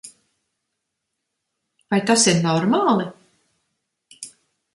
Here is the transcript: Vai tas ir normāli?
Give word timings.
Vai 1.91 2.01
tas 2.07 2.25
ir 2.33 2.37
normāli? 2.47 3.07